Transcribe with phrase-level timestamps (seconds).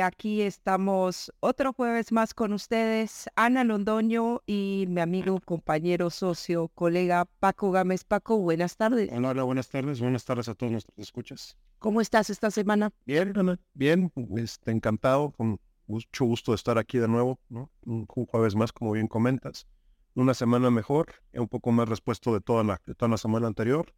[0.00, 7.26] Aquí estamos otro jueves más con ustedes, Ana Londoño y mi amigo, compañero, socio, colega
[7.40, 8.04] Paco Gámez.
[8.04, 9.10] Paco, buenas tardes.
[9.12, 10.00] Hola, hola, buenas tardes.
[10.00, 11.56] Buenas tardes a todos nuestros escuchas.
[11.78, 12.92] ¿Cómo estás esta semana?
[13.06, 14.12] Bien, Ana, bien.
[14.36, 17.70] Este, encantado, con mucho gusto de estar aquí de nuevo, ¿no?
[17.84, 19.66] Un, un jueves más, como bien comentas.
[20.14, 23.94] Una semana mejor, un poco más respuesto de toda la, de toda la semana anterior.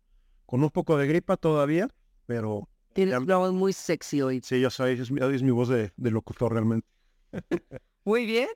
[0.46, 1.88] Con un poco de gripa todavía,
[2.26, 4.40] pero Tienes una voz muy sexy hoy.
[4.42, 6.86] Sí, ya sabéis, es, mi- es mi voz de, de locutor realmente.
[8.04, 8.48] Muy bien.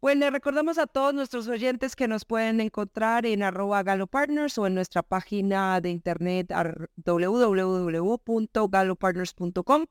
[0.00, 4.66] Bueno, le recordamos a todos nuestros oyentes que nos pueden encontrar en arroba galopartners o
[4.66, 9.86] en nuestra página de internet ar- www.galopartners.com.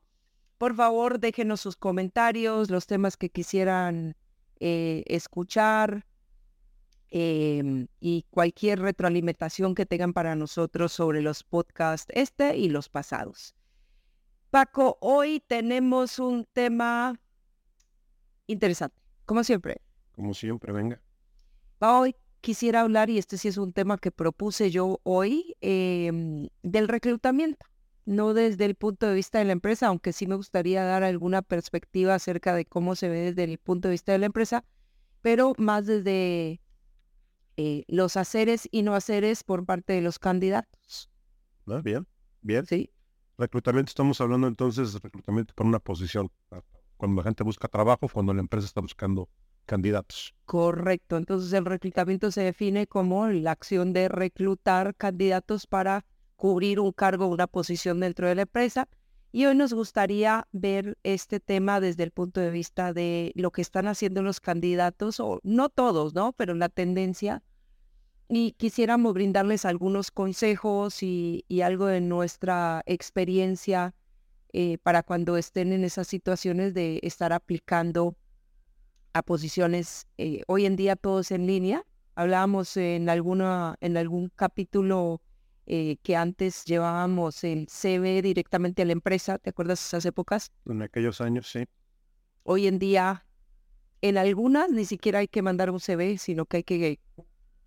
[0.58, 4.16] Por favor, déjenos sus comentarios, los temas que quisieran
[4.58, 6.06] eh, escuchar
[7.10, 13.54] em, y cualquier retroalimentación que tengan para nosotros sobre los podcasts este y los pasados.
[14.50, 17.14] Paco, hoy tenemos un tema
[18.48, 19.80] interesante, como siempre.
[20.10, 21.00] Como siempre, venga.
[21.78, 26.88] Hoy quisiera hablar, y este sí es un tema que propuse yo hoy, em, del
[26.88, 27.64] reclutamiento.
[28.06, 31.42] No desde el punto de vista de la empresa, aunque sí me gustaría dar alguna
[31.42, 34.64] perspectiva acerca de cómo se ve desde el punto de vista de la empresa,
[35.22, 36.60] pero más desde
[37.56, 41.08] eh, los haceres y no haceres por parte de los candidatos.
[41.66, 41.80] ¿no?
[41.82, 42.04] Bien,
[42.42, 42.66] bien.
[42.66, 42.90] ¿sí?
[43.40, 46.30] Reclutamiento, estamos hablando entonces de reclutamiento para una posición.
[46.98, 49.30] Cuando la gente busca trabajo, cuando la empresa está buscando
[49.64, 50.34] candidatos.
[50.44, 51.16] Correcto.
[51.16, 56.04] Entonces el reclutamiento se define como la acción de reclutar candidatos para
[56.36, 58.90] cubrir un cargo, una posición dentro de la empresa.
[59.32, 63.62] Y hoy nos gustaría ver este tema desde el punto de vista de lo que
[63.62, 66.34] están haciendo los candidatos, o no todos, ¿no?
[66.34, 67.42] Pero la tendencia.
[68.32, 73.92] Y quisiéramos brindarles algunos consejos y, y algo de nuestra experiencia
[74.52, 78.14] eh, para cuando estén en esas situaciones de estar aplicando
[79.14, 81.84] a posiciones eh, hoy en día todos en línea.
[82.14, 85.20] Hablábamos en alguna en algún capítulo
[85.66, 90.52] eh, que antes llevábamos el CV directamente a la empresa, ¿te acuerdas esas épocas?
[90.66, 91.64] En aquellos años, sí.
[92.44, 93.24] Hoy en día
[94.02, 97.00] en algunas ni siquiera hay que mandar un CV, sino que hay que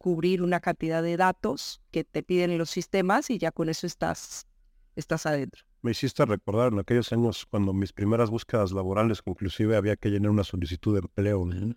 [0.04, 4.46] cubrir una cantidad de datos que te piden los sistemas y ya con eso estás
[4.98, 5.64] estás adentro.
[5.82, 10.32] Me hiciste recordar en aquellos años cuando mis primeras búsquedas laborales, inclusive había que llenar
[10.32, 11.46] una solicitud de empleo.
[11.46, 11.74] ¿no?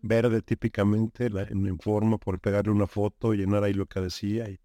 [0.00, 4.48] Verde típicamente, la, en, forma, por pegarle una foto, llenar ahí lo que decía.
[4.48, 4.58] Y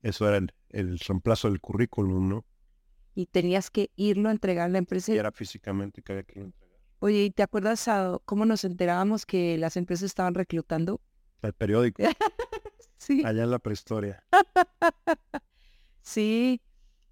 [0.00, 2.46] eso era el, el reemplazo del currículum, ¿no?
[3.14, 5.12] Y tenías que irlo a entregar a la empresa.
[5.12, 6.70] Y era físicamente que había que entregar.
[7.00, 11.02] Oye, ¿y te acuerdas a cómo nos enterábamos que las empresas estaban reclutando?
[11.44, 12.02] El periódico,
[12.98, 13.22] Sí.
[13.24, 14.24] allá en la prehistoria.
[16.02, 16.60] Sí,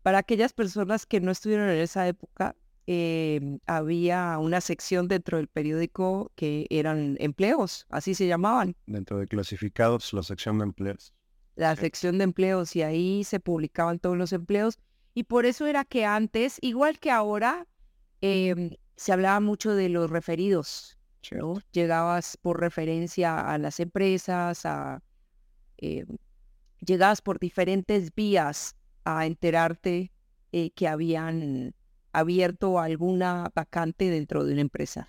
[0.03, 2.57] para aquellas personas que no estuvieron en esa época,
[2.87, 9.27] eh, había una sección dentro del periódico que eran empleos, así se llamaban, Dentro de
[9.27, 11.15] clasificados, la sección de empleos.
[11.57, 14.79] la sección de empleos, y ahí se publicaban todos los empleos.
[15.15, 17.67] Y por eso era que antes, igual que ahora,
[18.23, 20.99] em, se hablaba mucho de los referidos,
[21.31, 21.55] ¿no?
[21.73, 25.03] Llegabas por referencia a las empresas, a,
[25.79, 26.05] eh,
[26.81, 30.13] llegabas por diferentes vías a enterarte
[30.53, 31.75] eh, que habían
[32.13, 35.09] abierto alguna vacante dentro de una empresa.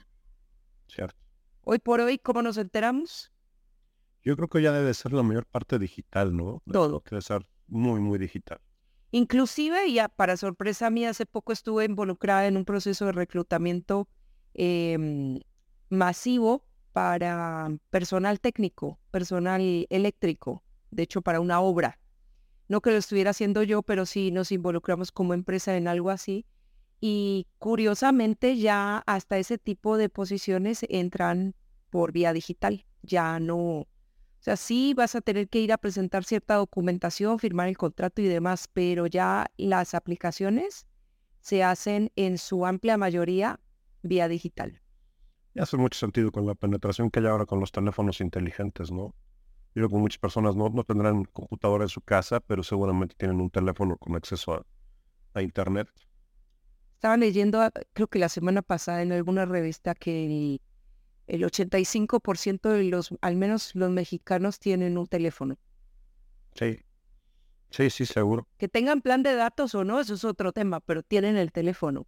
[0.87, 1.17] ¿cierto?
[1.61, 3.31] Hoy por hoy, ¿cómo nos enteramos?
[4.23, 6.61] Yo creo que ya debe ser la mayor parte digital, ¿no?
[6.71, 7.03] Todo.
[7.09, 8.59] Debe ser muy, muy digital.
[9.11, 14.07] Inclusive, ya para sorpresa mía, hace poco estuve involucrada en un proceso de reclutamiento
[14.53, 15.39] em,
[15.93, 21.99] masivo para personal técnico, personal eléctrico, de hecho para una obra.
[22.67, 26.45] No que lo estuviera haciendo yo, pero sí nos involucramos como empresa en algo así.
[27.01, 31.55] Y curiosamente ya hasta ese tipo de posiciones entran
[31.89, 32.85] por vía digital.
[33.01, 33.87] Ya no,
[34.43, 38.21] o sea, sí vas a tener que ir a presentar cierta documentación, firmar el contrato
[38.21, 40.85] y demás, pero ya las aplicaciones
[41.39, 43.61] se hacen en su amplia mayoría
[44.01, 44.82] vía digital.
[45.53, 49.13] Y hace mucho sentido con la penetración que hay ahora con los teléfonos inteligentes, ¿no?
[49.75, 53.39] Yo creo que muchas personas no, no tendrán computadora en su casa, pero seguramente tienen
[53.39, 54.65] un teléfono con acceso a,
[55.33, 55.89] a Internet.
[56.95, 60.61] Estaba leyendo, ah, creo que la semana pasada en alguna revista que el,
[61.27, 65.57] el 85% de los, al menos los mexicanos, tienen un teléfono.
[66.55, 66.79] Sí.
[67.71, 68.47] Sí, sí, seguro.
[68.57, 72.05] Que tengan plan de datos o no, eso es otro tema, pero tienen el teléfono.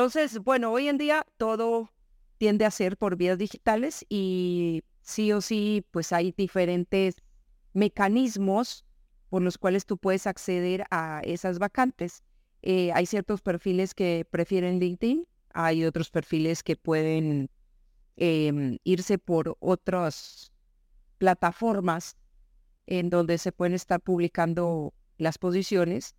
[0.00, 1.90] Entonces, bueno, hoy en día todo
[2.38, 7.16] tiende a ser por vías digitales y sí o sí, pues hay diferentes
[7.74, 8.86] mecanismos
[9.28, 12.22] por los cuales tú puedes acceder a esas vacantes.
[12.62, 17.50] Eh, hay ciertos perfiles que prefieren LinkedIn, hay otros perfiles que pueden
[18.16, 20.50] em, irse por otras
[21.18, 22.16] plataformas
[22.86, 26.14] en donde se pueden estar publicando las posiciones,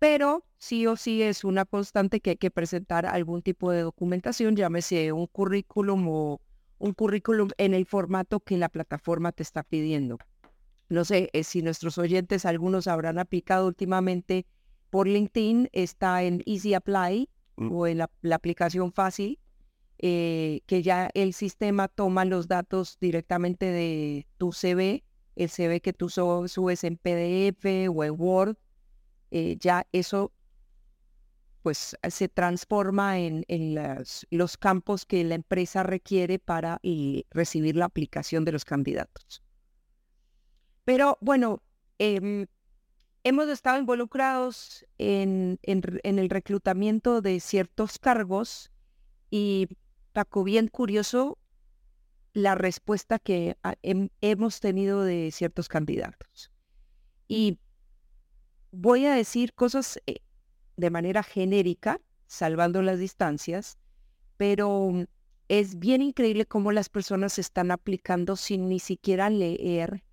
[0.00, 4.56] pero sí o sí es una constante que hay que presentar algún tipo de documentación,
[4.56, 6.40] llámese un currículum o
[6.78, 10.18] un currículum en el formato que la plataforma te está pidiendo.
[10.88, 14.46] No sé eh, si nuestros oyentes, algunos habrán aplicado últimamente
[14.88, 17.70] por LinkedIn, está en Easy Apply mm.
[17.70, 19.38] o en la, aplicación fácil,
[19.98, 25.04] eh, que ya el sistema toma los datos directamente de tu CV,
[25.36, 28.56] el CV que tú subes en PDF o en Word,
[29.30, 30.32] eh, ya eso
[31.62, 33.44] pues se transforma en,
[34.30, 36.80] los campos que la empresa requiere para
[37.30, 39.42] recibir la aplicación de los candidatos.
[40.84, 41.62] Pero bueno,
[41.98, 42.46] em,
[43.24, 48.72] hemos estado involucrados en, el reclutamiento de ciertos cargos
[49.30, 49.68] y
[50.12, 51.38] Paco, bien curioso
[52.32, 56.50] la respuesta que hemos tenido de ciertos candidatos.
[57.28, 57.58] Y
[58.72, 60.16] voy a decir cosas eh,
[60.76, 63.78] de manera genérica, salvando las distancias,
[64.36, 64.92] pero
[65.48, 70.04] es bien increíble cómo las personas están aplicando sin ni siquiera leer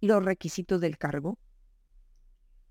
[0.00, 1.38] los requisitos del cargo.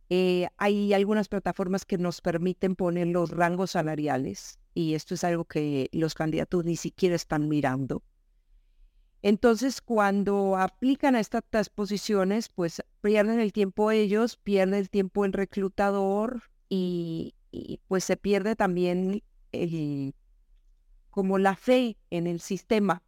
[0.09, 5.45] Eh, hay algunas plataformas que nos permiten poner los rangos salariales y esto es algo
[5.45, 8.03] que los candidatos ni siquiera están mirando.
[9.23, 15.33] Entonces, cuando aplican a estas posiciones, pues pierden el tiempo ellos, pierden el tiempo el
[15.33, 17.35] reclutador y,
[17.87, 19.21] pues se pierde también
[21.11, 23.03] como la fe en el sistema.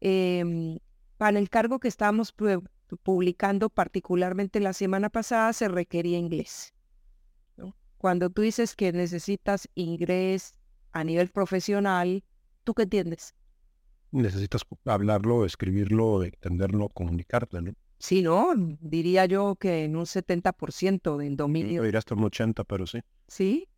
[0.00, 0.78] Em,
[1.18, 2.34] para el cargo que estábamos
[3.02, 6.72] publicando, particularmente la semana pasada, se requería inglés.
[7.98, 10.56] Cuando tú dices que necesitas inglés
[10.92, 12.24] a nivel profesional,
[12.64, 13.34] ¿tú qué entiendes?
[14.12, 17.72] Necesitas hablarlo, escribirlo, entenderlo, comunicarte, ¿no?
[17.98, 18.52] Sí, ¿no?
[18.80, 21.76] Diría yo que en un 70% del dominio.
[21.76, 23.00] Yo diría hasta un 80, pero sí.
[23.28, 23.68] Sí,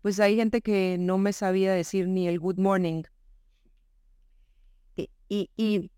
[0.00, 3.02] pues hay gente que no me sabía decir ni el good morning.
[5.28, 5.90] Y, y,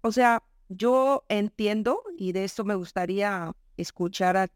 [0.00, 4.48] o sea, yo entiendo, y de esto me gustaría escuchar a,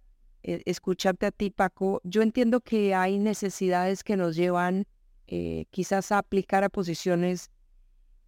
[0.43, 4.87] eh, escucharte a ti, Paco, yo entiendo que hay necesidades que nos llevan
[5.27, 7.51] eh, quizás a aplicar a posiciones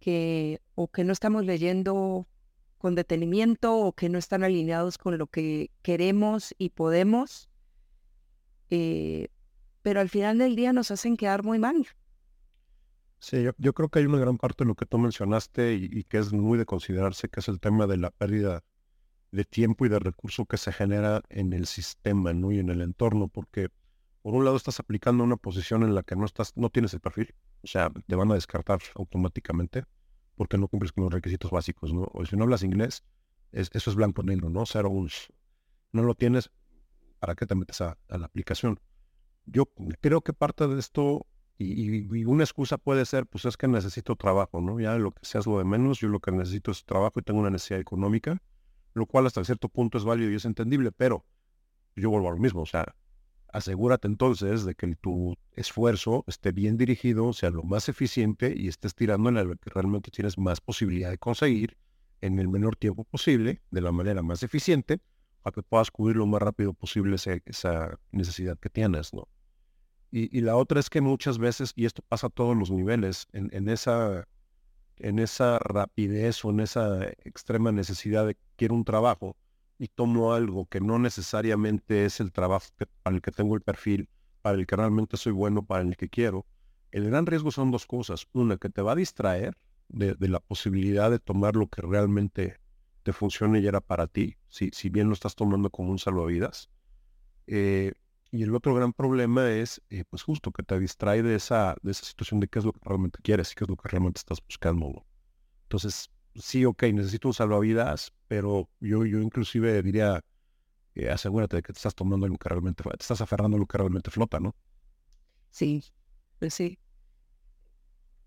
[0.03, 2.27] que o que no estamos leyendo
[2.77, 7.49] con detenimiento o que no están alineados con lo que queremos y podemos,
[8.69, 9.29] eh,
[9.81, 11.87] pero al final del día nos hacen quedar muy mal.
[13.19, 16.17] Sí, yo, creo que hay una gran parte de lo que tú mencionaste y, que
[16.17, 18.61] es muy de considerarse, que es el tema de la pérdida
[19.31, 22.51] de tiempo y de recurso que se genera en el sistema ¿no?
[22.51, 23.69] y en el entorno, porque
[24.23, 27.01] por un lado estás aplicando una posición en la que no estás, no tienes el
[27.01, 29.83] perfil, o sea, te van a descartar automáticamente
[30.35, 32.09] porque no cumples con los requisitos básicos, ¿no?
[32.13, 33.03] O si no hablas inglés,
[33.51, 34.65] eso es blanco negro, ¿no?
[34.65, 35.27] Cero uns.
[35.91, 36.49] No lo tienes,
[37.19, 38.79] ¿para qué te metes a, la aplicación?
[39.45, 39.65] Yo
[39.99, 41.27] creo que parte de esto,
[41.57, 44.79] y, una excusa puede ser, pues es que necesito trabajo, ¿no?
[44.79, 47.41] Ya lo que seas lo de menos, yo lo que necesito es trabajo y tengo
[47.41, 48.41] una necesidad económica,
[48.93, 51.25] lo cual hasta cierto punto es válido y es entendible, pero
[51.97, 52.95] yo vuelvo a lo mismo, o sea,
[53.53, 58.95] asegúrate entonces de que tu esfuerzo esté bien dirigido, sea lo más eficiente y estés
[58.95, 61.77] tirando en lo que realmente tienes más posibilidad de conseguir
[62.19, 64.99] en el menor tiempo posible, de la manera más eficiente,
[65.43, 69.27] para que puedas cubrir lo más rápido posible esa necesidad que tienes, ¿no?
[70.15, 73.67] Y, la otra es que muchas veces, y esto pasa a todos los niveles, en,
[73.67, 74.27] esa,
[74.97, 79.35] en esa rapidez o en esa extrema necesidad de quiero un trabajo,
[79.83, 82.67] y tomo algo que no necesariamente es el trabajo
[83.03, 84.07] para el que tengo el perfil,
[84.41, 86.45] para el que realmente soy bueno, para el que quiero,
[86.91, 88.25] el gran riesgo son dos cosas.
[88.31, 89.57] Una, que te va a distraer
[89.89, 92.61] de, la posibilidad de tomar lo que realmente
[93.03, 96.69] te funcione y era para ti, si, si bien lo estás tomando como un salvavidas.
[97.47, 97.91] Eh,
[98.31, 101.91] y el otro gran problema es, eh, pues justo, que te distrae de esa, de
[101.91, 104.19] esa situación de qué es lo que realmente quieres y qué es lo que realmente
[104.19, 105.05] estás buscando.
[105.63, 110.23] Entonces, sí, ok, necesito un salvavidas, pero yo, yo inclusive diría,
[111.11, 113.77] asegúrate de que te estás tomando lo que realmente, te estás aferrando a lo que
[113.77, 114.55] realmente flota, ¿no?
[115.49, 115.83] Sí,
[116.39, 116.79] pues sí.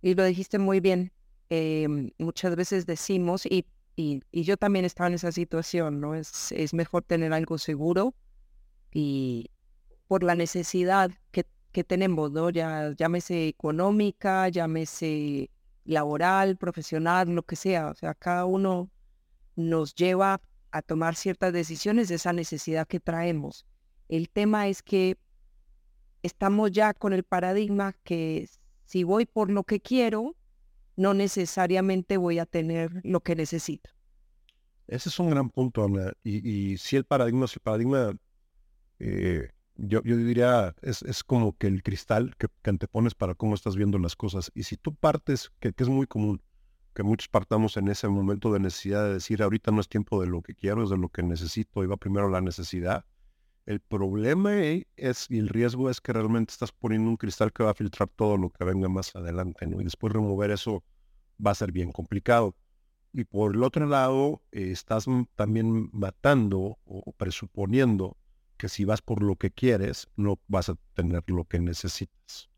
[0.03, 1.13] Y lo dijiste muy bien.
[1.49, 6.15] Em, muchas veces decimos, y, y, yo también estaba en esa situación, ¿no?
[6.15, 8.15] Es, es mejor tener algo seguro
[8.93, 9.51] y
[10.09, 12.51] por la necesidad que, que tenemos, ¿no?
[12.51, 15.51] Ya, llámese económica, llámese
[15.87, 17.91] laboral, profesional, lo que sea.
[17.91, 18.91] O sea, cada uno
[19.55, 20.41] nos lleva
[20.71, 23.65] a tomar ciertas decisiones de esa necesidad que traemos.
[24.09, 25.17] El tema es que
[26.23, 28.49] estamos ya con el paradigma que
[28.85, 30.37] si voy por lo que quiero,
[30.97, 33.91] no necesariamente voy a tener lo que necesito.
[34.87, 36.13] Ese es un gran punto, Ana.
[36.23, 38.17] Y, si el paradigma, si el paradigma,
[39.01, 43.55] eh, yo, yo, diría, es, es, como que el cristal que, que, antepones para cómo
[43.55, 44.51] estás viendo las cosas.
[44.55, 46.43] Y si tú partes, que, que, es muy común,
[46.95, 50.29] que muchos partamos en ese momento de necesidad de decir, ahorita no es tiempo de
[50.29, 53.05] lo que quiero, es de lo que necesito, y va primero la necesidad.
[53.67, 57.73] El problema es, y el riesgo es que realmente estás poniendo un cristal que va
[57.73, 59.81] a filtrar todo lo que venga más adelante, ¿no?
[59.81, 60.85] Y después remover eso
[61.45, 62.55] va a ser bien complicado.
[63.13, 68.17] Y por el otro lado, eh, estás también matando o presuponiendo
[68.57, 72.51] que si vas por lo que quieres, no vas a tener lo que necesitas.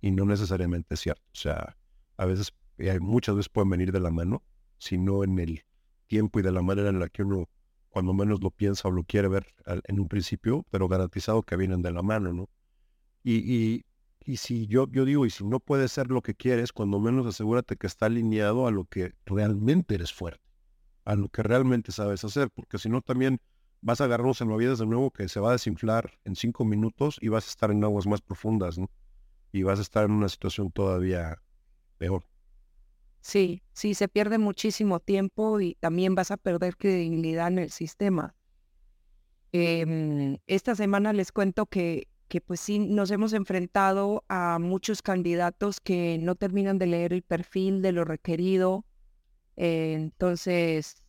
[0.00, 1.22] Y no necesariamente es cierto.
[1.32, 1.76] O sea,
[2.16, 4.42] a veces, hay muchas veces pueden venir de la mano,
[4.78, 5.64] sino en el
[6.06, 7.48] tiempo y de la manera en la que uno
[7.92, 11.82] cuando menos lo piensa o lo quiere ver en un principio, pero garantizado que vienen
[11.82, 12.48] de la mano, ¿no?
[13.22, 13.84] Y, y,
[14.24, 17.26] y si yo, yo digo, y si no puede ser lo que quieres, cuando menos
[17.26, 20.42] asegúrate que está alineado a lo que realmente eres fuerte,
[21.04, 23.40] a lo que realmente sabes hacer, porque si no también
[23.82, 27.18] vas a agarrarnos en vida de nuevo que se va a desinflar en cinco minutos
[27.20, 28.78] y vas a estar en aguas más profundas.
[29.52, 31.42] Y vas a estar en una situación todavía
[31.98, 32.24] peor.
[33.20, 38.34] Sí, sí, se pierde muchísimo tiempo y también vas a perder credibilidad en el sistema.
[39.52, 45.80] Em, esta semana les cuento que que pues sí nos hemos enfrentado a muchos candidatos
[45.80, 48.86] que no terminan de leer el perfil de lo requerido.
[49.56, 51.01] Entonces,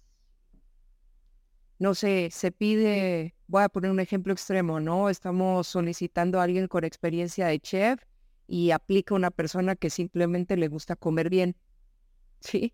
[1.79, 5.09] no sé, se pide, voy a poner un ejemplo extremo, ¿no?
[5.09, 8.01] Estamos solicitando a alguien con experiencia de chef
[8.47, 11.55] y aplica una persona que simplemente le gusta comer bien,
[12.39, 12.73] ¿sí?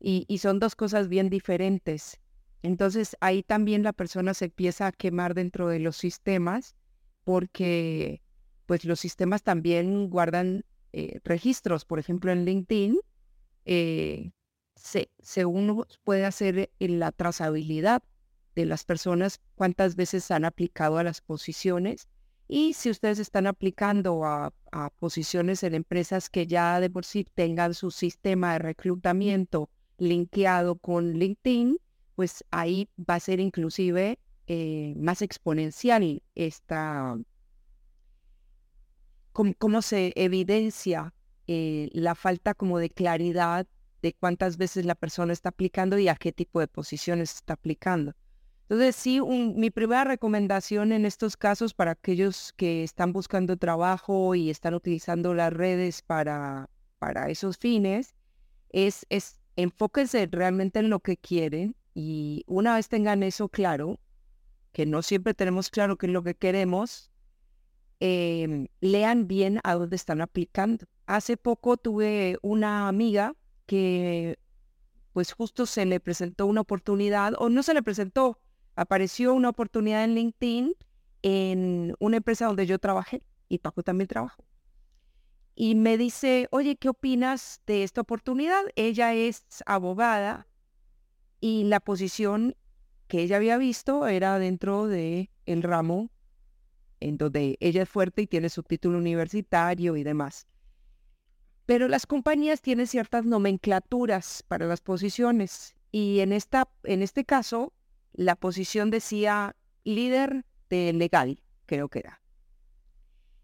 [0.00, 2.20] Y, y son dos cosas bien diferentes.
[2.62, 6.74] Entonces ahí también la persona se empieza a quemar dentro de los sistemas
[7.24, 8.22] porque
[8.66, 11.84] pues los sistemas también guardan eh, registros.
[11.84, 12.98] Por ejemplo, en LinkedIn
[13.64, 14.32] eh,
[14.74, 15.08] se,
[15.44, 18.02] uno puede hacer la trazabilidad
[18.58, 22.08] de las personas, cuántas veces han aplicado a las posiciones
[22.48, 24.52] y si ustedes están aplicando a,
[24.98, 31.12] posiciones en empresas que ya de por sí tengan su sistema de reclutamiento linkeado con
[31.12, 31.78] LinkedIn,
[32.16, 37.16] pues ahí va a ser inclusive eh, más exponencial esta,
[39.32, 41.14] cómo, se evidencia
[41.46, 43.68] eh, la falta como de claridad
[44.02, 48.14] de cuántas veces la persona está aplicando y a qué tipo de posiciones está aplicando.
[48.70, 54.50] Entonces, sí, mi primera recomendación en estos casos para aquellos que están buscando trabajo y
[54.50, 58.14] están utilizando las redes para, para esos fines
[58.68, 63.98] es, es enfóquense realmente en lo que quieren y una vez tengan eso claro,
[64.72, 67.10] que no siempre tenemos claro qué es lo que queremos,
[68.00, 70.84] em, lean bien a dónde están aplicando.
[71.06, 73.34] Hace poco tuve una amiga
[73.64, 74.38] que
[75.14, 78.38] pues justo se le presentó una oportunidad, o no se le presentó,
[78.78, 80.74] apareció una oportunidad en LinkedIn
[81.22, 84.44] en una empresa donde yo trabajé y Paco también trabajó.
[85.56, 88.62] Y me dice, oye, ¿qué opinas de esta oportunidad?
[88.76, 90.46] Ella es abogada
[91.40, 92.54] y la posición
[93.08, 96.10] que ella había visto era dentro de el ramo
[97.00, 100.46] en donde ella es fuerte y tiene su título universitario y demás.
[101.66, 107.72] Pero las compañías tienen ciertas nomenclaturas para las posiciones y en, esta, en este caso
[108.12, 112.20] la posición decía líder de legal, creo que era.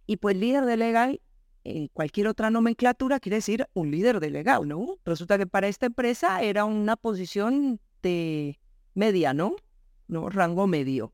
[0.07, 1.21] Y pues líder de legal,
[1.65, 4.99] en cualquier otra nomenclatura quiere decir un líder de legal, ¿no?
[5.05, 8.61] Resulta que para esta empresa era una posición de
[8.95, 9.57] media, ¿no?
[10.09, 10.29] ¿no?
[10.29, 11.13] Rango medio.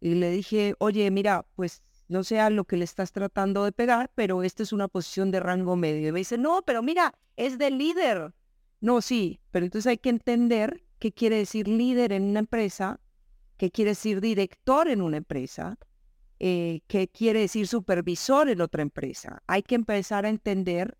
[0.00, 4.10] Y le dije, oye, mira, pues no sea lo que le estás tratando de pegar,
[4.14, 6.08] pero esta es una posición de rango medio.
[6.08, 8.32] Y me dice, no, pero mira, es de líder.
[8.80, 13.00] No, sí, pero entonces hay que entender qué quiere decir líder en una empresa,
[13.56, 15.78] qué quiere decir director en una empresa,
[16.38, 19.42] eh, qué quiere decir supervisor en otra empresa.
[19.46, 20.96] Hay que empezar a entender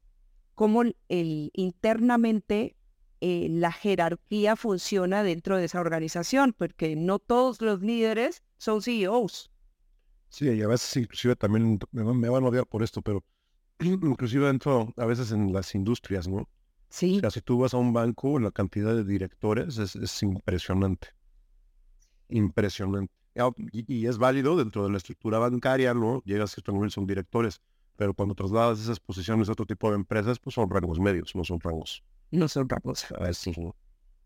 [0.54, 2.76] cómo internamente
[3.20, 9.50] eh, la jerarquía funciona dentro de esa organización, porque no todos los líderes son CEOs.
[10.30, 13.24] Sí, y a veces inclusive también me van a odiar por esto, pero
[13.80, 16.48] inclusive dentro, a veces en las industrias, ¿no?
[16.90, 17.16] Sí.
[17.18, 21.08] O sea, si tú vas a un banco, la cantidad de directores es, impresionante.
[22.28, 23.12] Impresionante.
[23.72, 26.22] Y, es válido dentro de la estructura bancaria, ¿no?
[26.24, 27.62] Llegas a cierto nivel, son directores,
[27.96, 31.44] pero cuando trasladas esas posiciones a otro tipo de empresas, pues son rangos medios, no
[31.44, 33.08] son rangos no son otra cosa.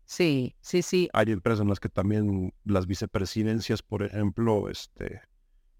[0.07, 1.09] Sí, sí, sí.
[1.13, 5.21] Hay empresas en las que también las vicepresidencias, por ejemplo, este,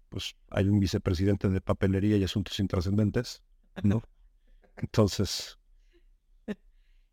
[0.08, 3.42] pues hay un vicepresidente de papelería y asuntos intrascendentes,
[3.82, 4.02] ¿no?
[4.76, 5.58] Entonces...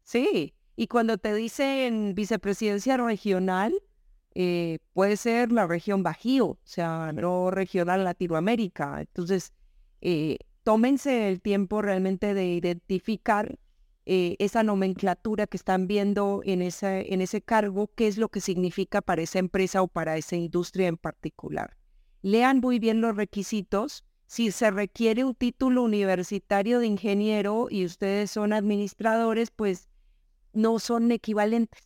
[0.03, 3.73] Sí, y cuando te dicen vicepresidencia regional,
[4.35, 9.01] eh, puede ser la región Bajío, o sea, no regional Latinoamérica.
[9.01, 9.53] Entonces,
[10.01, 13.57] eh, tómense el tiempo realmente de identificar
[14.05, 18.41] eh, esa nomenclatura que están viendo en ese, en ese cargo, qué es lo que
[18.41, 21.77] significa para esa empresa o para esa industria en particular.
[22.21, 24.03] Lean muy bien los requisitos.
[24.25, 29.89] Si se requiere un título universitario de ingeniero y ustedes son administradores, pues
[30.53, 31.81] no son equivalentes.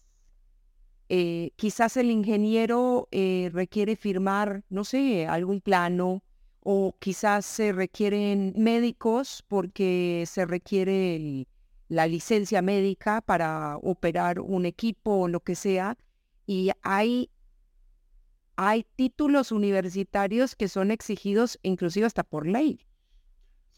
[1.09, 6.23] Eh, quizás el ingeniero eh, requiere firmar, no sé, algún plano
[6.59, 11.47] o quizás se requieren médicos porque se requiere
[11.87, 15.97] la licencia médica para operar un equipo o lo que sea.
[16.45, 17.29] Y hay,
[18.57, 22.86] hay títulos universitarios que son exigidos inclusive hasta por ley.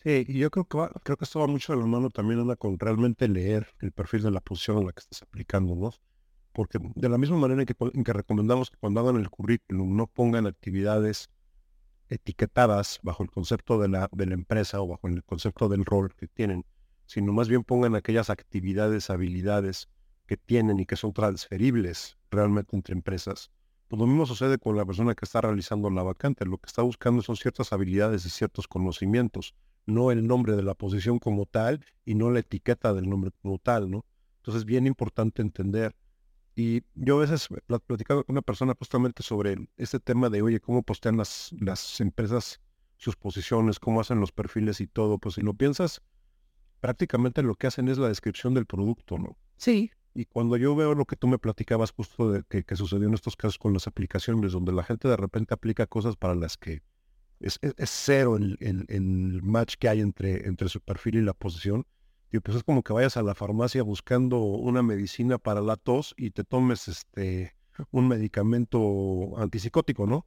[0.01, 2.56] Sí, y yo creo que creo que esto va mucho de la mano también anda
[2.56, 5.91] con realmente leer el perfil de la posición en la que estás aplicando, ¿no?
[6.53, 9.96] Porque de la misma manera en que, en que recomendamos que cuando hagan el currículum
[9.98, 11.29] no pongan actividades
[12.10, 16.13] etiquetadas bajo el concepto de la, de la empresa o bajo el concepto del rol
[16.15, 16.65] que tienen,
[17.06, 19.89] sino más bien pongan aquellas actividades, habilidades
[20.27, 23.51] que tienen y que son transferibles realmente entre empresas.
[23.88, 26.46] Pues lo mismo sucede con la persona que está realizando la vacante.
[26.46, 29.56] Lo que está buscando son ciertas habilidades y ciertos conocimientos,
[29.89, 33.60] no el nombre de la posición como tal y no la etiqueta del nombre como
[33.60, 34.05] tal, ¿no?
[34.38, 35.96] Entonces es bien importante entender.
[36.55, 37.48] Y yo a veces
[37.88, 42.60] platicado con una persona justamente sobre este tema de, oye, cómo postean las, las empresas
[42.98, 45.17] sus posiciones, cómo hacen los perfiles y todo.
[45.17, 46.01] Pues si lo piensas,
[46.81, 49.38] prácticamente lo que hacen es la descripción del producto, ¿no?
[49.58, 49.91] Sí.
[50.13, 53.38] Y cuando yo veo lo que tú me platicabas justo de que, sucedió en estos
[53.38, 56.81] casos con las aplicaciones, donde la gente de repente aplica cosas para las que
[57.39, 61.86] es, cero el, el, match que hay entre, entre su perfil y la posición,
[62.32, 66.13] y pues es como que vayas a la farmacia buscando una medicina para la tos
[66.17, 67.56] y te tomes este
[67.91, 70.25] un medicamento antipsicótico, ¿no?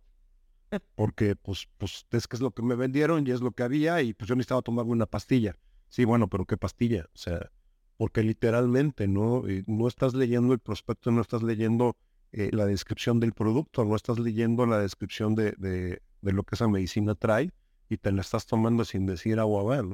[0.95, 4.01] Porque pues, pues es que es lo que me vendieron y es lo que había
[4.01, 5.57] y pues yo necesitaba tomarme una pastilla.
[5.89, 7.05] Sí, bueno, pero ¿qué pastilla?
[7.15, 7.51] O sea,
[7.99, 11.97] porque literalmente no, eh, no estás leyendo el prospecto, no estás leyendo
[12.33, 16.69] eh, la descripción del producto, no estás leyendo la descripción de, de, lo que esa
[16.69, 17.51] medicina trae
[17.89, 19.85] y te la estás tomando sin decir agua a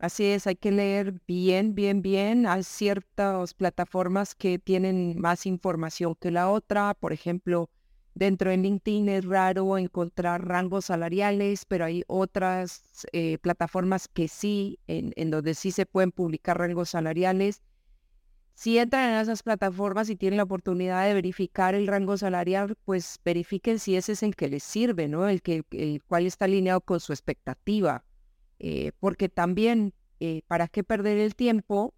[0.00, 2.46] Así es, hay que leer bien, bien, bien.
[2.46, 6.94] Hay ciertas plataformas que tienen más información que la otra.
[6.94, 7.70] Por ejemplo,
[8.14, 14.78] Dentro de LinkedIn es raro encontrar rangos salariales, pero hay otras eh, plataformas que sí,
[14.86, 17.60] en, donde sí se pueden publicar rangos salariales.
[18.54, 23.18] Si entran en esas plataformas y tienen la oportunidad de verificar el rango salarial, pues
[23.24, 25.28] verifiquen si ese es el que les sirve, ¿no?
[25.28, 28.04] El, que, el cual está alineado con su expectativa.
[28.60, 31.94] Eh, porque también, eh, ¿para qué perder el tiempo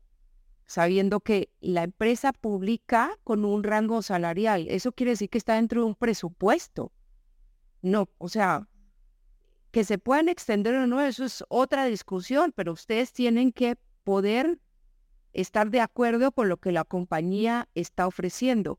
[0.66, 4.66] sabiendo que la empresa publica con un rango salarial.
[4.68, 6.92] Eso quiere decir que está dentro de un presupuesto.
[7.82, 8.68] No, o sea,
[9.70, 14.58] que se puedan extender o no, eso es otra discusión, pero ustedes tienen que poder
[15.36, 18.78] estar de acuerdo con lo que la compañía está ofreciendo.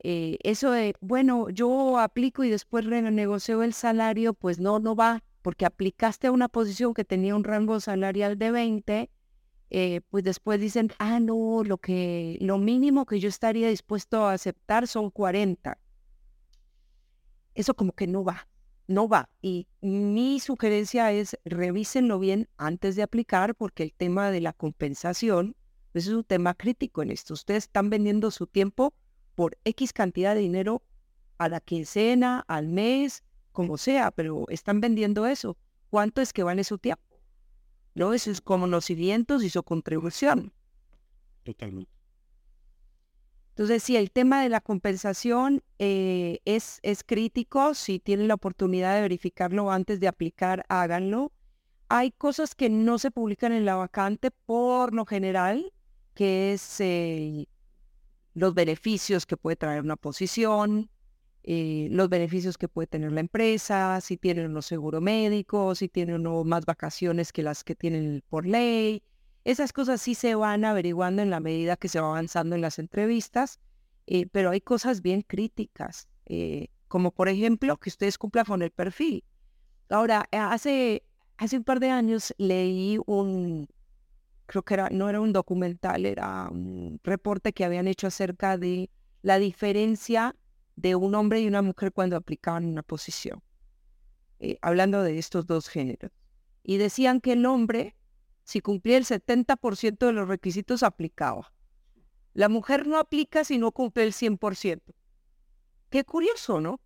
[0.00, 5.22] Eh, eso de, bueno, yo aplico y después renegocio el salario, pues no, no va,
[5.40, 9.10] porque aplicaste a una posición que tenía un rango salarial de 20
[9.76, 14.32] eh, pues después dicen, ah, no, lo, que, lo mínimo que yo estaría dispuesto a
[14.32, 15.78] aceptar son 40.
[17.54, 18.46] Eso como que no va,
[18.86, 19.30] no va.
[19.42, 25.56] Y mi sugerencia es revísenlo bien antes de aplicar porque el tema de la compensación
[25.94, 27.34] pues, es un tema crítico en esto.
[27.34, 28.92] Ustedes están vendiendo su tiempo
[29.36, 30.82] por X cantidad de dinero
[31.38, 35.56] a la quincena, al mes, como sea, pero están vendiendo eso.
[35.90, 37.04] ¿Cuánto es que vale su tiempo?
[37.94, 38.12] ¿no?
[38.12, 40.52] Eso es conocimientos y su contribución.
[41.44, 41.92] Totalmente.
[43.50, 47.74] Entonces, sí, el tema de la compensación eh, es, es crítico.
[47.74, 51.30] Si tienen la oportunidad de verificarlo antes de aplicar, háganlo.
[51.88, 55.72] Hay cosas que no se publican en la vacante por lo general,
[56.14, 57.46] que es eh,
[58.34, 60.90] los beneficios que puede traer una posición,
[61.42, 66.16] eh, los beneficios que puede tener la empresa, si tienen unos seguro médico, si tienen
[66.16, 69.02] uno más vacaciones que las que tienen por ley.
[69.44, 72.78] Esas cosas sí se van averiguando en la medida que se va avanzando en las
[72.78, 73.60] entrevistas,
[74.06, 76.08] eh, pero hay cosas bien críticas,
[76.88, 79.24] como por ejemplo que ustedes cumplan con el perfil.
[79.90, 81.02] Ahora, hace,
[81.36, 83.68] hace un par de años leí un,
[84.46, 88.90] creo que era, no era un documental, era un reporte que habían hecho acerca de
[89.22, 90.36] la diferencia
[90.76, 93.42] de un hombre y una mujer cuando aplicaban una posición.
[94.40, 96.10] eh, hablando de estos dos géneros.
[96.62, 97.96] Y decían que el hombre,
[98.44, 101.52] si cumplía el 70% de los requisitos, aplicaba.
[102.34, 104.94] La mujer no aplica si no cumple el 100%.
[105.90, 106.80] Qué curioso, ¿no?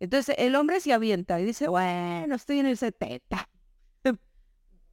[0.00, 3.48] Entonces el hombre se avienta y dice, bueno, estoy en el 70.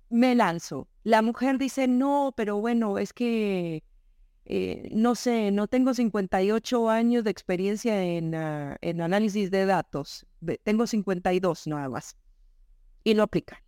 [0.09, 0.87] Me lanzo.
[1.03, 3.83] La mujer dice, no, pero bueno, es que,
[4.45, 10.25] eh, no sé, no tengo 58 años de experiencia en, ah, en análisis de datos.
[10.63, 12.15] Tengo 52 nada más.
[13.03, 13.63] Y no aplica.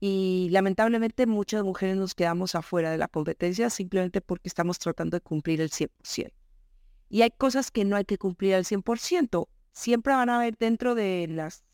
[0.00, 5.22] Y lamentablemente muchas mujeres nos quedamos afuera de la competencia simplemente porque estamos tratando de
[5.22, 6.30] cumplir el 100%.
[7.08, 9.48] Y hay cosas que no hay que cumplir al 100%.
[9.72, 11.64] Siempre van a haber dentro de las,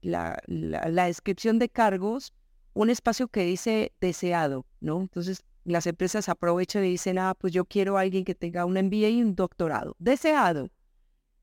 [0.00, 2.32] la, la, descripción de cargos
[2.74, 5.00] un espacio que dice deseado, ¿no?
[5.00, 8.74] Entonces las empresas aprovechan y dicen, ah, pues yo quiero a alguien que tenga un
[8.74, 9.94] MBA y un doctorado.
[9.98, 10.70] Deseado.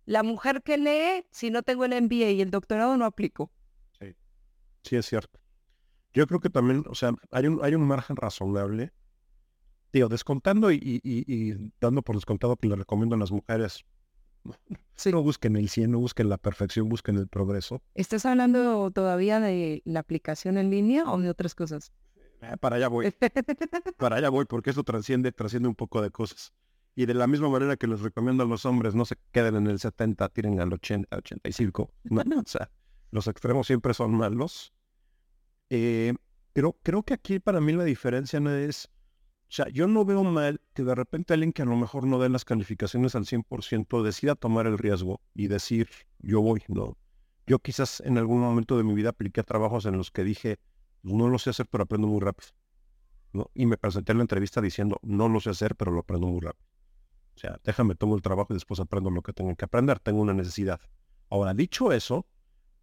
[0.06, 3.52] La mujer que lee, si no tengo el MBA y el doctorado, no aplico.
[4.00, 4.16] Sí,
[4.84, 5.40] sí es cierto.
[6.14, 8.92] Yo creo que también, o sea, hay un, hay un margen razonable.
[9.94, 13.86] Digo, descontando y, dando por descontado que le recomiendo a las mujeres,
[14.96, 15.12] sí.
[15.12, 17.82] no busquen el 100, no busquen la perfección, busquen el progreso.
[17.96, 21.92] ¿Estás hablando todavía de la aplicación en línea o de otras cosas?
[22.42, 23.14] Eh, para allá voy.
[23.98, 26.54] para allá voy, porque eso trasciende, trasciende un poco de cosas.
[26.96, 29.68] Y de la misma manera que les recomiendo a los hombres, no se queden en
[29.68, 31.92] el 70, tiren al 80, 85.
[32.04, 32.70] No, no, o sea,
[33.12, 34.74] los extremos siempre son malos.
[35.70, 36.14] Eh,
[36.54, 38.90] pero creo que aquí para mí la diferencia no es,
[39.50, 42.20] o sea, yo no veo mal que de repente alguien que a lo mejor no
[42.20, 46.98] dé las calificaciones al 100% decida tomar el riesgo y decir, yo voy, ¿no?
[47.48, 50.60] Yo quizás en algún momento de mi vida apliqué a trabajos en los que dije,
[51.02, 52.52] no lo sé hacer, pero aprendo muy rápido.
[53.34, 53.50] ¿no?
[53.56, 56.42] Y me presenté en la entrevista diciendo, no lo sé hacer, pero lo aprendo muy
[56.42, 56.70] rápido.
[57.36, 59.98] O sea, déjame, tomo el trabajo y después aprendo lo que tengo que aprender.
[59.98, 60.80] Tengo una necesidad.
[61.28, 62.28] Ahora, dicho eso,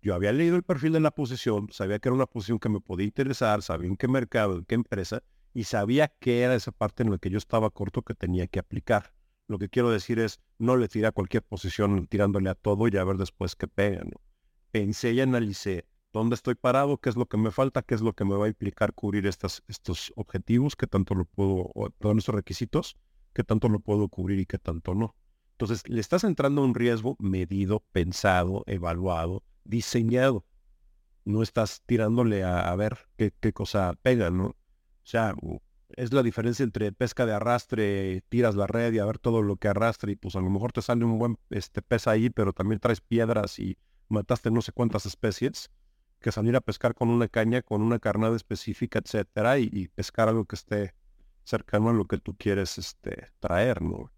[0.02, 2.80] yo había leído el perfil de la posición, sabía que era una posición que me
[2.80, 5.22] podía interesar, sabía en qué mercado, en qué empresa,
[5.56, 8.58] y sabía que era esa parte en la que yo estaba corto que tenía que
[8.58, 9.14] aplicar.
[9.48, 12.96] Lo que quiero decir es, no le tiré a cualquier posición tirándole a todo y
[12.98, 14.04] a ver después qué pega.
[14.70, 18.12] Pensé y analicé dónde estoy parado, qué es lo que me falta, qué es lo
[18.12, 19.62] que me va a implicar cubrir estos
[20.14, 22.98] objetivos, qué tanto lo puedo, todos estos requisitos,
[23.32, 25.16] qué tanto lo puedo cubrir y qué tanto no.
[25.52, 30.44] Entonces, le estás entrando a un riesgo medido, pensado, evaluado, diseñado.
[31.24, 34.54] No estás tirándole a, ver qué, qué, cosa pega, ¿no?
[35.06, 35.36] O sea,
[35.90, 39.54] es la diferencia entre pesca de arrastre, tiras la red y a ver todo lo
[39.54, 42.52] que arrastre y pues a lo mejor te sale un buen este, pez ahí, pero
[42.52, 45.70] también traes piedras y mataste no sé cuántas especies,
[46.20, 50.44] que salir a pescar con una caña, con una carnada específica, etcétera, y, pescar algo
[50.44, 50.92] que esté
[51.44, 54.10] cercano a lo que tú quieres este, traer, ¿no?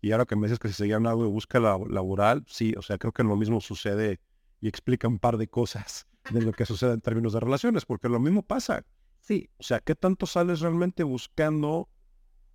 [0.00, 2.96] Y ahora que me dices que si seguían algo de búsqueda laboral, sí, o sea,
[2.96, 4.20] creo que lo mismo sucede
[4.60, 8.08] y explica un par de cosas de lo que sucede en términos de relaciones, porque
[8.08, 8.84] lo mismo pasa.
[9.26, 9.50] Sí.
[9.58, 11.88] O sea, ¿qué tanto sales realmente buscando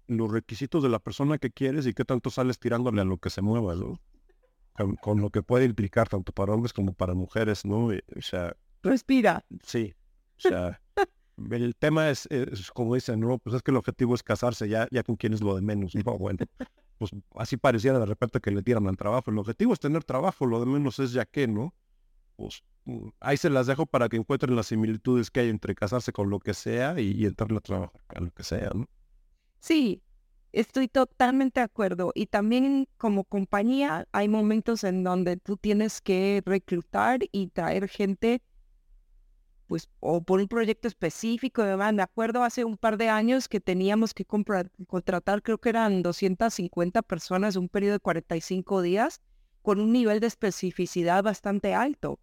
[0.07, 3.29] los requisitos de la persona que quieres y qué tanto sales tirándole a lo que
[3.29, 3.99] se mueva, ¿no?
[5.01, 7.87] Con, lo que puede implicar tanto para hombres como para mujeres, ¿no?
[7.87, 8.55] O sea...
[8.83, 9.45] Respira.
[9.63, 9.93] Sí.
[10.37, 10.81] O sea,
[11.51, 12.29] el tema es,
[12.73, 13.37] como dicen, ¿no?
[13.37, 15.93] Pues es que el objetivo es casarse, ya, ya con quién es lo de menos.
[15.93, 16.39] No, bueno,
[16.97, 19.29] pues así pareciera de repente que le tiran al trabajo.
[19.29, 21.73] El objetivo es tener trabajo, lo de menos es ya que, ¿no?
[22.41, 26.11] Pues, mm, ahí se las dejo para que encuentren las similitudes que hay entre casarse
[26.11, 28.87] con lo que sea y, entrarle a trabajar con lo que sea, ¿no?
[29.59, 30.01] Sí,
[30.51, 32.11] estoy totalmente de acuerdo.
[32.15, 38.41] Y también como compañía hay momentos en donde tú tienes que reclutar y traer gente,
[39.67, 41.61] pues, o por un proyecto específico.
[41.61, 46.01] Además, me acuerdo hace un par de años que teníamos que contratar, creo que eran
[46.01, 49.21] 250 personas, un periodo de 45 días,
[49.61, 52.19] con un nivel de especificidad bastante alto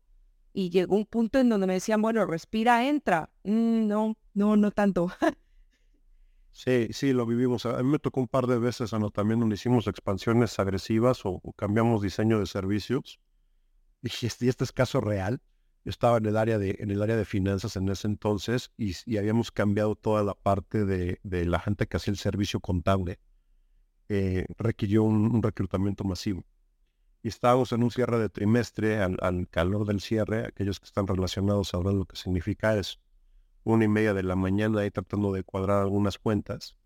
[0.58, 3.30] y llegó un punto en donde me decían, bueno, respira, entra.
[3.44, 5.08] Mm, no, no, no tanto.
[6.50, 7.64] sí, sí, lo vivimos.
[7.64, 9.12] A mí me tocó un par de veces ¿no?
[9.12, 13.20] también donde hicimos expansiones agresivas o, cambiamos diseño de servicios.
[14.02, 15.40] Y este, este es caso real.
[15.84, 19.16] Yo estaba en el área de, en el área de finanzas en ese entonces y,
[19.16, 23.20] habíamos cambiado toda la parte de, la gente que hacía el servicio contable.
[24.08, 26.44] Eh, requirió un reclutamiento masivo
[27.28, 31.98] estábamos en un cierre de trimestre, al, calor del cierre, aquellos que están relacionados sabrán
[31.98, 33.00] lo que significa, es
[33.64, 36.76] una y media de la mañana ahí tratando de cuadrar algunas cuentas.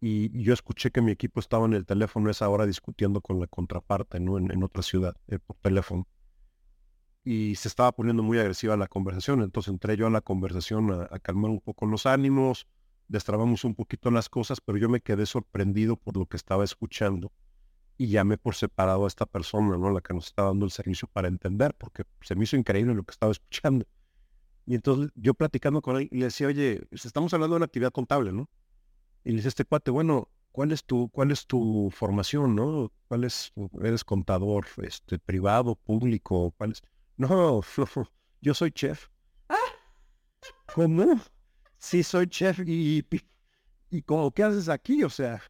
[0.00, 3.46] Y yo escuché que mi equipo estaba en el teléfono esa hora discutiendo con la
[3.46, 4.38] contraparte, ¿no?
[4.38, 6.06] En, otra ciudad, eh, por teléfono.
[7.24, 11.18] Y se estaba poniendo muy agresiva la conversación, entonces entré yo a la conversación a
[11.20, 12.66] calmar un poco los ánimos,
[13.08, 17.32] destrabamos un poquito las cosas, pero yo me quedé sorprendido por lo que estaba escuchando
[17.96, 19.90] y llamé por separado a esta persona, ¿no?
[19.90, 23.04] La que nos estaba dando el servicio para entender, porque se me hizo increíble lo
[23.04, 23.86] que estaba escuchando.
[24.66, 27.92] Y entonces yo platicando con él, le decía, oye, pues, estamos hablando de una actividad
[27.92, 28.48] contable, ¿no?
[29.22, 32.92] Y le dice este cuate, bueno, ¿cuál es tu, cuál es tu formación, no?
[33.08, 33.52] ¿Cuál es,
[33.82, 36.52] eres contador, este, privado, público?
[36.56, 36.82] ¿Cuál es?
[37.16, 37.60] No,
[38.40, 39.08] yo soy chef.
[40.74, 41.20] ¿Cómo?
[41.78, 43.20] Sí, soy chef y, y,
[43.90, 45.04] y como, ¿qué haces aquí?
[45.04, 45.42] O sea,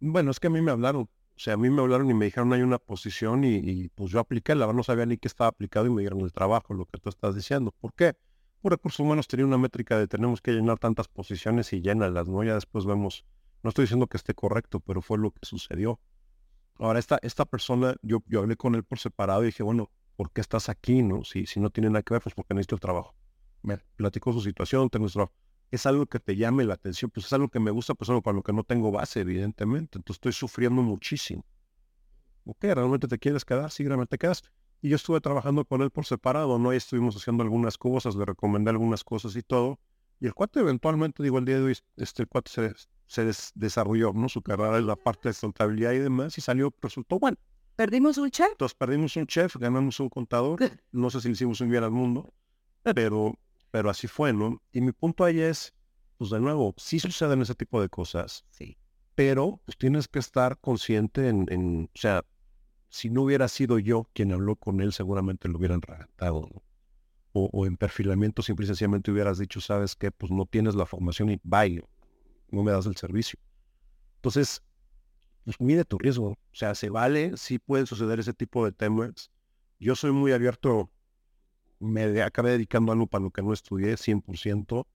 [0.00, 2.24] bueno, es que a mí me hablaron, o sea, a mí me hablaron y me
[2.24, 5.48] dijeron hay una posición y, pues yo apliqué, la verdad no sabía ni qué estaba
[5.48, 7.72] aplicado y me dieron el trabajo, lo que tú estás diciendo.
[7.78, 8.14] ¿Por qué?
[8.62, 12.42] Por recursos humanos tenía una métrica de tenemos que llenar tantas posiciones y llénalas, ¿no?
[12.42, 13.26] Ya después vemos,
[13.62, 16.00] no estoy diciendo que esté correcto, pero fue lo que sucedió.
[16.78, 20.30] Ahora, esta, esta persona, yo, yo hablé con él por separado y dije, bueno, ¿por
[20.30, 21.22] qué estás aquí, no?
[21.24, 23.14] Si, si no tiene nada que ver, pues porque necesito el trabajo.
[23.62, 25.34] Me platicó su situación, tengo el trabajo
[25.70, 28.22] es algo que te llame la atención, pues es algo que me gusta, pues algo
[28.22, 29.98] para lo que no tengo base, evidentemente.
[29.98, 31.44] Entonces estoy sufriendo muchísimo.
[32.44, 33.70] Ok, ¿realmente te quieres quedar?
[33.70, 34.42] Sí, realmente te quedas.
[34.80, 36.72] Y yo estuve trabajando con él por separado, ¿no?
[36.72, 39.80] Y estuvimos haciendo algunas cosas, le recomendé algunas cosas y todo.
[40.20, 42.74] Y el cuate eventualmente, digo, el día de hoy, este el cuate se,
[43.06, 44.28] se desarrolló, ¿no?
[44.28, 47.36] Su carrera en la parte de contabilidad y demás, y salió, resultó bueno.
[47.74, 48.52] ¿Perdimos un chef?
[48.52, 50.58] Entonces perdimos un chef, ganamos un contador.
[50.92, 52.32] No sé si le hicimos un bien al mundo,
[52.82, 53.38] pero
[53.70, 54.62] pero así fue, ¿no?
[54.72, 55.74] Y mi punto ahí es,
[56.18, 58.44] pues de nuevo, sí suceden ese tipo de cosas.
[58.50, 58.76] Sí.
[59.14, 62.24] Pero pues tienes que estar consciente en, en o sea,
[62.88, 66.62] si no hubiera sido yo quien habló con él, seguramente lo hubieran reventado, ¿no?
[67.32, 70.86] O, o, en perfilamiento simple y sencillamente hubieras dicho, sabes qué, pues no tienes la
[70.86, 71.84] formación y bye,
[72.50, 73.38] no me das el servicio.
[74.16, 74.62] Entonces,
[75.44, 76.30] pues mide tu riesgo.
[76.30, 79.30] O sea, se vale, sí pueden suceder ese tipo de temas.
[79.78, 80.90] Yo soy muy abierto
[81.78, 84.86] me acabé dedicando a algo para lo que no estudié 100%.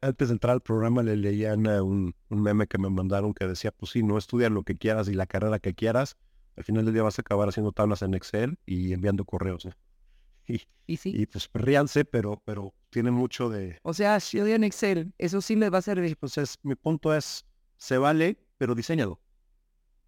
[0.00, 3.72] Antes de entrar al programa le leía un, un, meme que me mandaron que decía,
[3.72, 6.16] pues sí, no estudia lo que quieras y la carrera que quieras.
[6.56, 9.68] Al final del día vas a acabar haciendo tablas en Excel y enviando correos.
[10.48, 11.12] Y, y, sí.
[11.14, 13.78] y pues ríanse, pero, pero tiene mucho de...
[13.84, 16.16] O sea, si en Excel, eso sí me va a servir.
[16.16, 19.20] Pues es, mi punto es, se vale, pero diseñalo.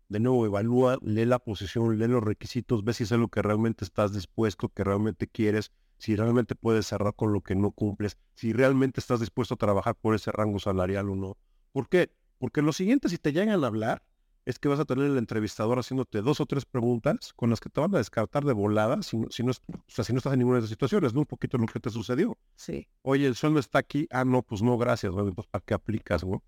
[0.09, 3.85] De nuevo, evalúa, lee la posición, lee los requisitos, ve si es lo que realmente
[3.85, 5.71] estás dispuesto, que realmente quieres
[6.05, 9.95] si realmente puedes cerrar con lo que no cumples, si realmente estás dispuesto a trabajar
[9.95, 11.39] por ese rango salarial o no.
[11.73, 12.11] ¿Por qué?
[12.39, 14.03] Porque lo siguiente, si te llegan a hablar,
[14.45, 17.71] es que vas a tener el entrevistador haciéndote dos o tres preguntas con las que
[17.71, 20.35] te van a descartar de volada si no, si no, o sea, si no estás
[20.35, 21.21] en ninguna de esas situaciones, ¿no?
[21.21, 22.37] Un poquito lo que te sucedió.
[22.55, 22.87] Sí.
[23.01, 24.07] Oye, el sueldo está aquí.
[24.11, 25.11] Ah, no, pues no, gracias.
[25.11, 26.43] Entonces, ¿para qué aplicas, no?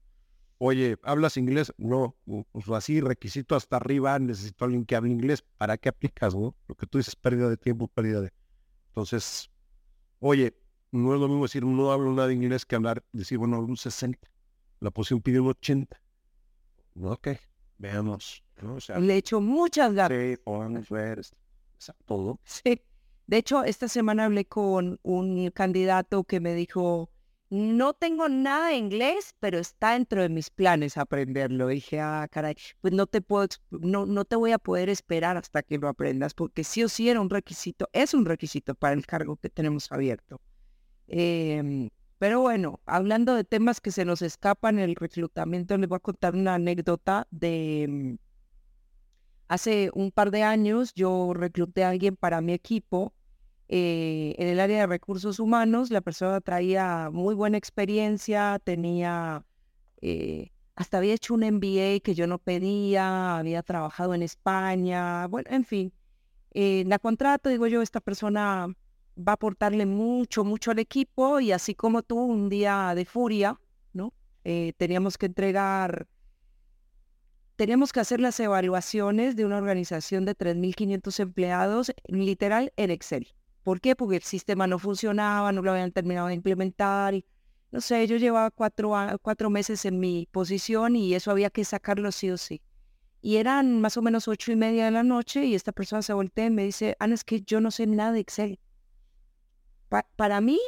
[0.58, 1.72] Oye, ¿hablas inglés?
[1.78, 2.14] No,
[2.52, 5.42] pues así, requisito hasta arriba, necesito alguien que hable inglés.
[5.56, 6.54] ¿Para qué aplicas, no?
[6.68, 8.32] Lo que tú dices, pérdida de tiempo, pérdida de...
[8.96, 9.50] Entonces,
[10.20, 10.56] oye,
[10.90, 13.76] no es lo mismo decir no hablo nada de inglés que hablar, decir, bueno, un
[13.76, 14.26] 60.
[14.80, 16.00] La posición pide un 80.
[17.02, 17.28] Ok,
[17.76, 18.42] veamos.
[18.98, 20.18] Le echo muchas ganas.
[20.18, 21.20] Sí, podemos ver
[22.06, 22.40] todo.
[22.44, 22.80] Sí.
[23.26, 27.10] De hecho, esta semana hablé con un candidato que me dijo,
[27.50, 31.68] no tengo nada de inglés, pero está dentro de mis planes aprenderlo.
[31.68, 35.62] dije, ah, caray, pues no te puedo, no, no te voy a poder esperar hasta
[35.62, 39.06] que lo aprendas, porque sí o sí era un requisito, es un requisito para el
[39.06, 40.40] cargo que tenemos abierto.
[41.08, 45.96] Em, pero bueno, hablando de temas que se nos escapan en el reclutamiento, les voy
[45.96, 48.18] a contar una anécdota de em,
[49.48, 53.12] hace un par de años yo recluté a alguien para mi equipo
[53.68, 59.44] eh, en el área de recursos humanos, la persona traía muy buena experiencia, tenía,
[60.00, 65.48] eh, hasta había hecho un MBA que yo no pedía, había trabajado en España, bueno,
[65.50, 65.92] en fin.
[66.52, 68.68] Eh, la contrato, digo yo, esta persona
[69.18, 73.58] va a aportarle mucho, mucho al equipo y así como tú, un día de furia,
[73.92, 74.12] ¿no?
[74.76, 76.06] teníamos que entregar,
[77.56, 83.34] teníamos que hacer las evaluaciones de una organización de 3.500 empleados, literal, en Excel.
[83.66, 83.96] ¿Por qué?
[83.96, 87.14] Porque el sistema no funcionaba, no lo habían terminado de implementar.
[87.14, 87.26] Y,
[87.72, 92.30] no sé, yo llevaba cuatro, meses en mi posición y eso había que sacarlo sí
[92.30, 92.62] o sí.
[93.22, 96.12] Y eran más o menos ocho y media de la noche y esta persona se
[96.12, 98.60] voltea y me dice, Ana, es que yo no sé nada de Excel.
[100.14, 100.60] para mí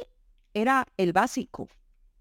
[0.53, 1.69] era el básico.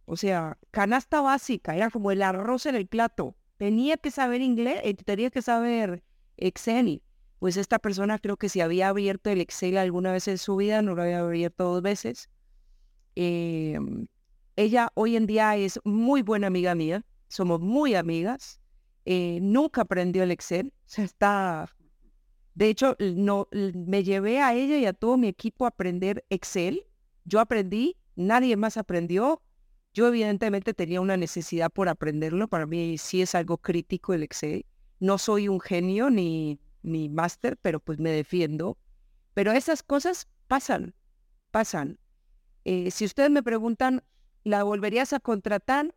[0.06, 3.36] O sea, canasta básica, era como el arroz en el plato.
[3.58, 6.04] Tenía que saber inglés, eh, tenía que saber
[6.38, 7.02] Excel
[7.39, 10.82] pues esta persona creo que si había abierto el Excel alguna vez en su vida,
[10.82, 12.30] no lo había abierto dos veces.
[13.15, 14.08] Em,
[14.56, 18.60] ella hoy en día es muy buena amiga mía, somos muy amigas.
[19.06, 21.73] Eh, nunca aprendió el Excel, o está...
[22.56, 26.84] De hecho, no, me llevé a ella y a todo mi equipo a aprender Excel.
[27.23, 29.43] Yo aprendí, nadie más aprendió.
[29.93, 32.47] Yo evidentemente tenía una necesidad por aprenderlo.
[32.47, 34.65] Para mí sí es algo crítico el Excel.
[35.00, 38.78] No soy un genio ni mi máster, pero pues me defiendo.
[39.34, 40.95] Pero esas cosas pasan,
[41.52, 42.00] pasan.
[42.65, 44.04] Eh, si ustedes me preguntan,
[44.43, 45.95] ¿la volverías a contratar?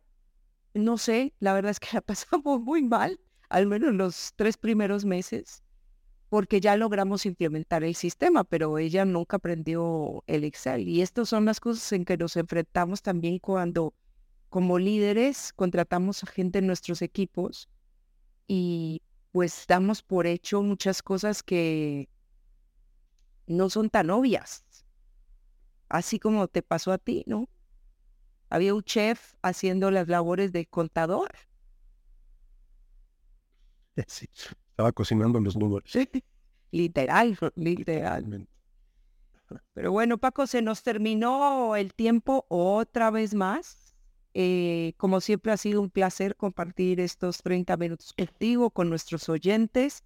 [0.73, 5.05] No sé, la verdad es que la pasamos muy mal, al menos los tres primeros
[5.05, 5.63] meses,
[6.29, 10.87] porque ya logramos implementar el sistema, pero ella nunca aprendió el Excel.
[10.87, 13.93] Y estas son las cosas en que nos enfrentamos también cuando
[14.49, 17.69] como líderes contratamos a gente en nuestros equipos
[18.47, 19.01] y
[19.31, 22.09] pues damos por hecho muchas cosas que
[23.47, 24.63] no son tan obvias.
[25.89, 27.49] Así como te pasó a ti, ¿no?
[28.49, 31.31] Había un chef haciendo las labores de contador.
[34.07, 34.27] Sí,
[34.69, 35.91] estaba cocinando los números.
[36.71, 38.49] Literal, literalmente.
[39.73, 43.80] Pero bueno, Paco, se nos terminó el tiempo otra vez más.
[44.33, 50.03] Eh, como siempre ha sido un placer compartir estos 30 minutos contigo, con nuestros oyentes.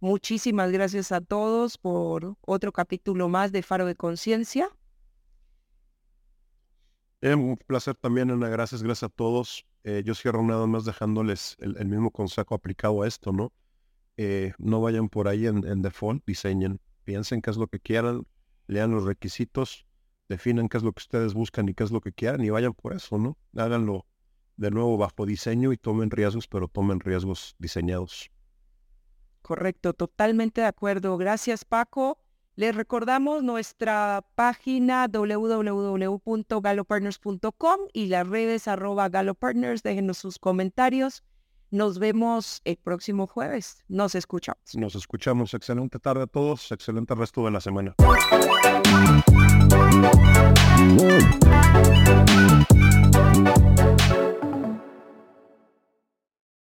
[0.00, 4.70] Muchísimas gracias a todos por otro capítulo más de Faro de Conciencia.
[7.20, 8.48] Es un placer también, Ana.
[8.48, 9.66] Gracias, gracias a todos.
[9.82, 13.52] Eh, yo cierro nada más dejándoles el, mismo consejo aplicado a esto, ¿no?
[14.16, 18.24] Eh, no vayan por ahí en, en default, diseñen, piensen qué es lo que quieran,
[18.66, 19.86] lean los requisitos,
[20.28, 22.74] definan qué es lo que ustedes buscan y qué es lo que quieran y vayan
[22.74, 23.36] por eso, ¿no?
[23.56, 24.06] Háganlo
[24.56, 28.30] de nuevo bajo diseño y tomen riesgos, pero tomen riesgos diseñados.
[29.42, 31.16] Correcto, totalmente de acuerdo.
[31.16, 32.18] Gracias, Paco.
[32.56, 39.84] Les recordamos nuestra página www.galopartners.com y las redes arroba galopartners.
[39.84, 41.22] Déjenos sus comentarios.
[41.70, 43.84] Nos vemos el próximo jueves.
[43.88, 44.74] Nos escuchamos.
[44.74, 45.54] Nos escuchamos.
[45.54, 46.72] Excelente tarde a todos.
[46.72, 47.94] Excelente resto de la semana.
[50.00, 51.18] Whoa.